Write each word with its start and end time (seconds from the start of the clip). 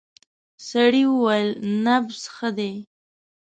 سړی 0.69 1.03
وویل 1.11 1.49
نبض 1.85 2.21
ښه 2.35 2.49
دی. 2.57 2.73